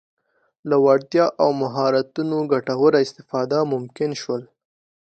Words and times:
له 0.69 0.75
وړتیاوو 0.85 1.37
او 1.41 1.49
مهارتونو 1.61 2.37
ګټوره 2.53 2.97
استفاده 3.05 3.59
ممکن 3.73 4.11
شول. 4.21 4.43